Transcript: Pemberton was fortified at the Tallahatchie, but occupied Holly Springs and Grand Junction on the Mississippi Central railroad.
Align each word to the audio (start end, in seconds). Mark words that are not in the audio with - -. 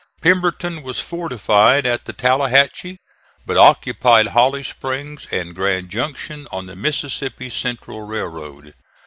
Pemberton 0.19 0.81
was 0.81 0.97
fortified 0.99 1.85
at 1.85 2.05
the 2.05 2.11
Tallahatchie, 2.13 2.97
but 3.45 3.55
occupied 3.55 4.29
Holly 4.29 4.63
Springs 4.63 5.27
and 5.29 5.53
Grand 5.53 5.91
Junction 5.91 6.47
on 6.51 6.65
the 6.65 6.75
Mississippi 6.75 7.51
Central 7.51 8.01
railroad. 8.01 8.73